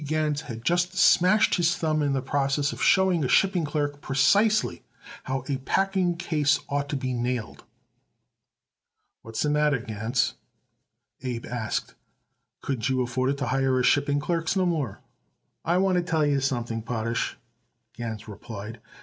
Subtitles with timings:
[0.03, 4.81] Gans had just smashed his thumb in the process of showing a shipping clerk precisely
[5.25, 7.63] how a packing case ought to be nailed.
[9.21, 10.33] "What's the matter, Gans?"
[11.21, 11.93] Abe asked.
[12.61, 15.01] "Couldn't you afford it to hire shipping clerks no more?"
[15.63, 17.37] "I want to tell you something, Potash,"
[17.93, 18.81] Gans replied.